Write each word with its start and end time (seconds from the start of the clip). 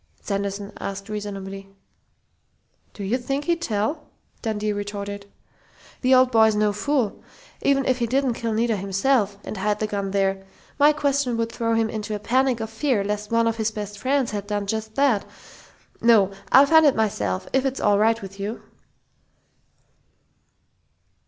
Sanderson 0.19 0.73
asked 0.79 1.09
reasonably. 1.09 1.69
"Do 2.95 3.03
you 3.03 3.19
think 3.19 3.45
he'd 3.45 3.61
tell?" 3.61 4.07
Dundee 4.41 4.73
retorted. 4.73 5.31
"The 6.01 6.15
old 6.15 6.31
boy's 6.31 6.55
no 6.55 6.73
fool. 6.73 7.21
Even 7.61 7.85
if 7.85 7.99
he 7.99 8.07
didn't 8.07 8.33
kill 8.33 8.51
Nita 8.51 8.75
himself 8.77 9.37
and 9.43 9.57
hide 9.57 9.77
the 9.77 9.85
gun 9.85 10.09
there, 10.09 10.43
my 10.79 10.91
question 10.91 11.37
would 11.37 11.51
throw 11.51 11.75
him 11.75 11.87
into 11.87 12.15
a 12.15 12.19
panic 12.19 12.59
of 12.59 12.71
fear 12.71 13.03
lest 13.03 13.29
one 13.29 13.45
of 13.45 13.57
his 13.57 13.69
best 13.69 13.99
friends 13.99 14.31
had 14.31 14.47
done 14.47 14.65
just 14.65 14.95
that.... 14.95 15.23
No, 16.01 16.31
I'll 16.51 16.65
find 16.65 16.83
it 16.83 16.95
myself, 16.95 17.47
if 17.53 17.63
it's 17.63 17.79
all 17.79 17.99
right 17.99 18.19
with 18.23 18.39
you!" 18.39 18.63